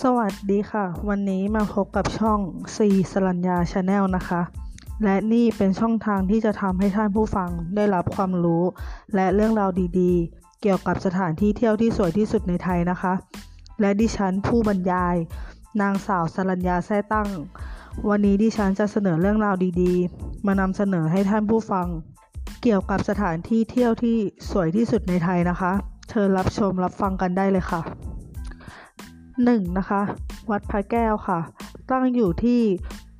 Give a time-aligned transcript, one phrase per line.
[0.00, 2.40] สวัสดีค่ะ วันนี้มาพบกับช่อง
[2.76, 2.78] C
[3.12, 4.42] สรัญญา channel นะคะ
[5.04, 8.62] และนี่เป็นช่องทางที่จะทำให้ท่านผู้ฟังได้รับความรู้
[9.14, 13.14] และเรื่องราวดีๆ เกี่ยวกับสถานที่เที่ยวที่สวยที่สุดในไทยนะคะ
[13.80, 15.16] และดิฉันผู้บรรยาย
[15.80, 17.28] นางสาวสรัญญาแท้ตั้ง
[18.08, 21.86] วันนี้ดิฉันจะเสนอเรื่องราวดีๆ มานำเสนอให้ท่านผู้ฟัง
[22.62, 24.16] เกี่ยวกับสถานที่เที่ยวที่
[24.50, 25.72] สวยที่สุดในไทยนะคะ
[26.10, 28.11] เชิญรับชมรับฟังกันได้เลยค่ะ
[29.50, 29.78] 1.
[29.78, 30.02] นะคะ
[30.50, 31.40] วัดพระแก้วค่ะ
[31.90, 32.60] ตั้งอยู่ที่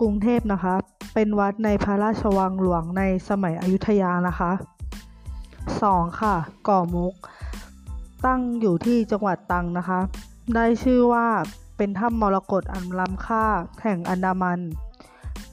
[0.01, 0.75] กรุงเทพนะคะ
[1.15, 4.51] เป็นวัดในพระราชวังหลวงในสมัยอยุธยานะคะ
[5.55, 6.21] 2.
[6.21, 6.35] ค่ะ
[6.69, 7.15] ก่อมุก
[8.27, 10.01] ตั้งอยู่ที่จังหวัดตรังนะคะ
[10.55, 11.27] ได้ชื่อว่า
[11.77, 13.45] เป็นถ้ำมรกตอันล้ำค่า
[13.83, 14.61] แห่งอันดามัน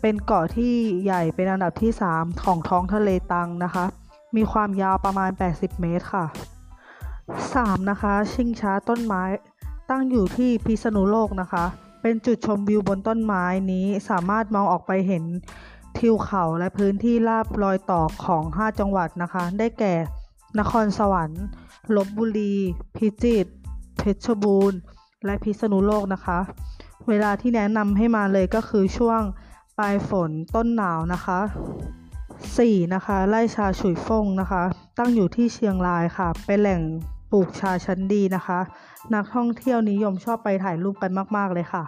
[0.01, 3.85] เป็นเกาะที่ใหญ่เป็นอันดับที่ 3 ของท้องทะเลตังนะคะ
[4.35, 6.25] มีความยาวประมาณ 80 เมตรค่ะ
[7.07, 7.89] 3.
[7.91, 9.23] นะคะ ชิงช้าต้นไม้
[9.89, 11.65] ตั้งอยู่ที่พิษณุโลกนะคะ
[12.01, 15.23] เป็นจุดชมวิวบนต้นไม้นี้สามารถมองออกไปเห็น
[15.97, 19.93] ทิวเขาและพื้นที่ราบรอยต่อของ 5 จังหวัดนะคะ ได้แก่
[20.59, 21.43] นครสวรรค์
[21.95, 22.55] ลบบุรี
[22.95, 23.51] พิจิตร
[23.97, 24.79] เพชรบูรณ์
[25.25, 26.39] และพิษณุโลกนะคะ
[27.09, 29.21] เวลาที่แนะนำให้มาเลยก็คือช่วง
[29.77, 31.39] ปลายฝนต้นหนาวนะคะ
[32.17, 32.93] 4.
[32.93, 34.63] นะคะไร่ชาฉุยฟงนะคะ
[34.97, 36.81] ตั้งอยู่ที่เชียงรายค่ะ เป็นแหล่ง
[37.31, 38.59] ปลูกชาชั้นดีนะคะ
[39.13, 41.83] นักท่องเที่ยวนิยมชอบไปถ่ายรูปกันมาก ๆ เลยค่ะ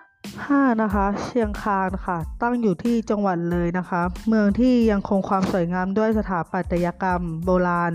[0.00, 0.82] 5.
[0.82, 7.92] นะคะ เชียงคานค่ะ ตั้งอยู่ที่จังหวัดเลยนะคะ เมืองที่ยังคงความสวยงามด้วยสถาปัตยกรรม โบราณ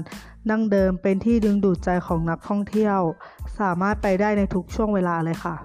[0.49, 2.99] ดั้งเดิมเป็นที่ดึงดูดใจของนักท่องเที่ยว
[3.59, 5.55] สามารถไปได้ในทุกช่วงเวลาเลยค่ะ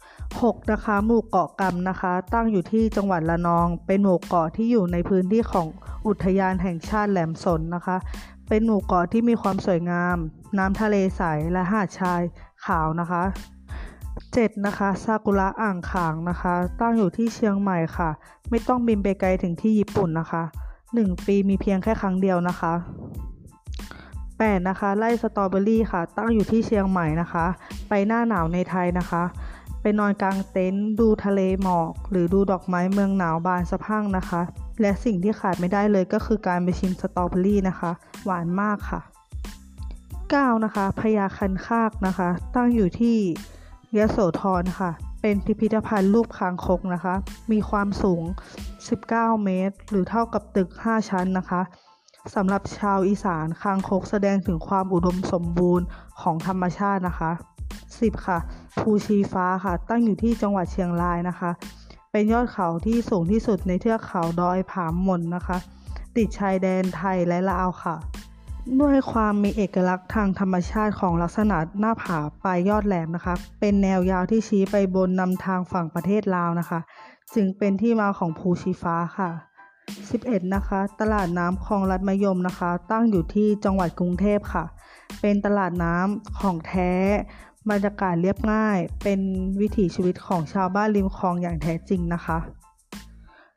[0.00, 0.72] 6.
[0.72, 5.66] นะคะ หมู่เกาะกำนะคะ ตั้งอยู่ที่จังหวัดระนอง เป็นหมู่เกาะที่อยู่ในพื้นที่ของ
[6.06, 7.96] อุทยานแห่งชาติแหลมสนนะคะ
[8.48, 10.16] เป็นหมู่เกาะที่มีความสวยงาม
[10.58, 12.20] น้ำทะเลใสและหาดชาย
[12.64, 13.22] ขาวนะคะ
[13.94, 14.66] 7.
[14.66, 18.10] นะคะซากุระอ่างขางนะคะ ตั้งอยู่ที่เชียงใหม่ค่ะ
[18.50, 20.42] ไม่ต้องบินไปไกลถึงที่ญี่ปุ่นนะคะ
[20.88, 22.72] 1 ปีมีเพียงแค่ครั้งเดียวนะคะ
[23.50, 24.68] 8.
[24.68, 27.46] นะคะไร่สตรอเบอรี่ค่ะ ตั้งอยู่ที่เชียงใหม่นะคะ
[27.88, 29.22] ไปหน้าหนาวในไทยนะคะ
[29.80, 34.42] ไปนอนกลางเต็นท์ดูทะเลหมอก หรือดูดอกไม้เมืองหนาวบานสะพั่งนะคะ
[34.80, 37.90] และสิ่งที่ขาดไม่ได้เลยก็คือการไปชิมสตรอเบอรี่นะคะ
[38.24, 39.00] หวานมากค่ะ
[40.02, 40.64] 9.
[40.64, 43.16] นะคะพญาคันคากนะคะ ตั้งอยู่ที่
[43.96, 44.90] ยโสธรค่ะ
[45.22, 47.14] เป็นพิพิธภัณฑ์รูปคางคกนะคะ
[47.52, 48.22] มีความสูง
[48.82, 51.62] 19 เมตร หรือเท่ากับตึก 5 ชั้นนะคะ
[52.34, 55.86] สำหรับชาวอีสานคางคกแสดงถึงความอุดมสมบูรณ์
[56.20, 57.30] ของธรรมชาตินะคะ
[57.78, 58.26] 10.
[58.26, 58.38] ค่ะ
[58.78, 61.50] ภูชีฟ้าค่ะ ตั้งอยู่ที่จังหวัดเชียงรายนะคะ
[62.18, 65.58] เป็นยอดเขาที่สูงที่สุดในเทือกเขาดอยผาหม่นนะคะ
[66.16, 67.96] ติดชายแดนไทยและลาวค่ะ
[68.80, 76.80] ด้วยความมีเอกลักษณ์ทางธรรมชาติของลักษณะหน้าผาปลายยอดแหลมนะคะ เป็นแนวยาวที่ชี้ไปบนนำทางฝั่งประเทศลาวนะคะ
[77.34, 79.30] จึงเป็นที่มาของภูชีฟ้าค่ะ
[79.90, 80.54] 11.
[80.54, 84.64] นะคะ ตลาดน้ำคลองลัดมยมนะคะ ตั้งอยู่ที่จังหวัดกรุงเทพค่ะ
[85.20, 86.92] เป็นตลาดน้ำของแท้
[87.70, 89.20] บรรยากาศเรียบง่าย เป็น
[89.60, 92.38] วิถีชีวิตของชาวบ้านริมคลองอย่างแท้จริงนะคะ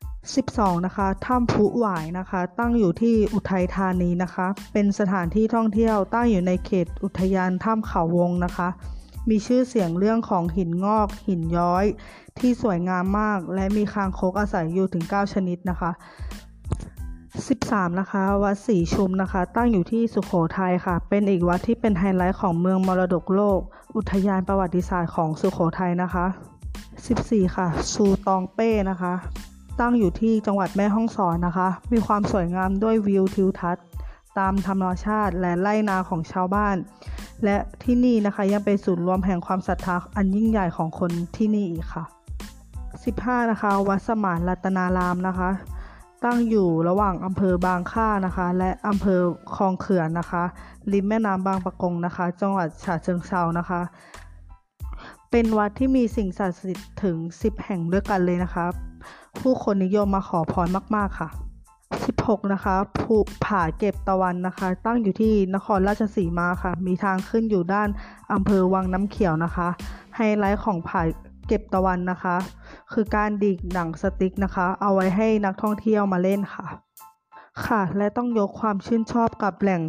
[0.03, 0.85] 12.
[0.85, 8.69] นะคะถ้ำพุหวายนะคะ ตั้งอยู่ที่อุทัยธานีนะคะ เป็นสถานที่ท่องเที่ยวตั้งอยู่ในเขตอุทยานถ้ำเขาวงนะคะ
[9.29, 11.85] มีชื่อเสียงเรื่องของหินงอก หินย้อย
[12.39, 15.91] ที่สวยงามมาก และมีคางคกอาศัยอยู่ถึง 9 ชนิดนะคะ
[17.16, 17.99] 13.
[17.99, 23.59] นะคะวัดศรีชุมนะคะ ตั้งอยู่ที่สุขโขทัยค่ะ เป็นอีกวัดที่เป็นไฮไลท์ของเมืองมรดกโลก
[23.96, 26.25] อุทยานประวัติศาสตร์ของสุขโขทัยนะคะ
[26.85, 27.56] 14.
[27.56, 29.13] ค่ะ ซูตองเป้นะคะ
[29.79, 33.85] ตั้งอยู่ที่จังหวัดแม่ฮ่องสอนนะคะ มีความสวยงามด้วยวิวทิวทัศน์
[34.40, 36.75] ตามธรรมชาติและไร่นาของชาวบ้าน
[37.44, 42.03] และที่นี่นะคะยังเป็นศูนย์รวมแห่งความศรัทธาอันยิ่งใหญ่ของคนที่นี่อีกค่ะ
[42.78, 43.52] 15.
[43.52, 45.50] นะคะ วัดสมานรัตนารามนะคะ
[46.26, 49.20] ตั้งอยู่ระหว่างอำเภอบางค่านะคะ และอำเภอ
[49.56, 50.44] คลองเขื่อนนะคะ
[50.91, 53.82] ริมแม่น้ำบางปะกงนะคะ จังหวัดฉะเชิงเทรานะคะ
[55.32, 58.66] เป็นวัดที่มีสิ่งศักดิ์สิทธิ์ถึง 10 แห่งด้วยกันเลยนะคะ
[59.40, 61.29] ผู้คนนิยมมาขอพรมาก ๆค่ะ
[61.90, 63.16] 16 นะคะภู
[63.46, 67.90] ผาเก็บตะวันนะคะ ตั้งอยู่ที่นครราชสีมาค่ะ มีทางขึ้นอยู่ด้าน
[68.34, 69.67] อำเภอวังน้ำเขียวนะคะ
[70.16, 71.02] ไฮไลท์ของผา
[71.47, 72.35] เก็บตะวันนะคะ
[72.93, 76.66] คือการดีดหนังสติ๊กนะคะ เอาไว้ให้นักท่องเที่ยวมาเล่นค่ะ
[77.66, 79.82] ค่ะ และต้องยกความชื่นชอบกับแหล่ง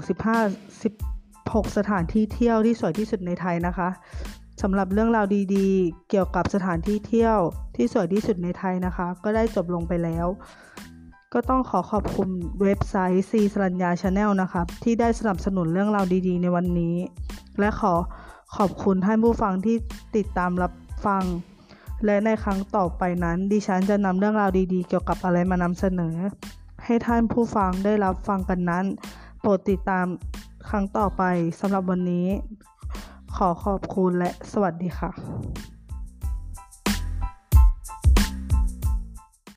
[0.82, 3.88] 15 16 สถานที่เที่ยวที่สวยที่สุดในไทยนะคะ
[4.62, 7.38] สำหรับเรื่องราวดีๆ เกี่ยวกับสถานที่เที่ยว
[7.76, 10.26] ที่สวยที่สุดในไทยนะคะ ก็ได้จบลงไปแล้ว
[11.32, 12.28] ก็ต้องขอขอบคุณ
[12.62, 16.96] เว็บไซต์ C สรัญญา channel นะคะที่ได้สนับสนุนเรื่องราวดีๆ ในวันนี้
[17.58, 17.94] และขอ
[18.56, 19.76] ขอบคุณท่านผู้ฟังที่
[20.16, 20.72] ติดตามรับ
[21.06, 21.22] ฟัง
[22.04, 26.16] และในครั้งต่อไปนั้น ดิฉันจะนำเรื่องราวดีๆ เกี่ยวกับอะไรมานำเสนอ
[26.84, 28.84] ให้ท่านผู้ฟังได้รับฟังกันนั้น
[29.40, 30.06] โปรดติดตาม
[30.68, 31.22] ครั้งต่อไป
[31.60, 32.26] สำหรับวันนี้
[33.36, 35.10] ขอขอบคุณและสวัสดีค่ะ